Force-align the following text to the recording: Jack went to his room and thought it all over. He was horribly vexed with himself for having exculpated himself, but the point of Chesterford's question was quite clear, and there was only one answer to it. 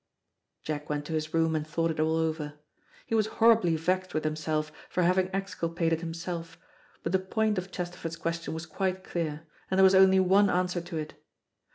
Jack 0.63 0.89
went 0.89 1.05
to 1.05 1.13
his 1.13 1.31
room 1.31 1.55
and 1.55 1.67
thought 1.67 1.91
it 1.91 1.99
all 1.99 2.15
over. 2.15 2.55
He 3.05 3.13
was 3.13 3.27
horribly 3.37 3.75
vexed 3.75 4.15
with 4.15 4.23
himself 4.23 4.71
for 4.89 5.03
having 5.03 5.29
exculpated 5.31 5.99
himself, 5.99 6.57
but 7.03 7.11
the 7.11 7.19
point 7.19 7.59
of 7.59 7.71
Chesterford's 7.71 8.17
question 8.17 8.51
was 8.55 8.65
quite 8.65 9.03
clear, 9.03 9.45
and 9.69 9.77
there 9.77 9.83
was 9.85 9.93
only 9.93 10.19
one 10.19 10.49
answer 10.49 10.81
to 10.81 10.97
it. 10.97 11.21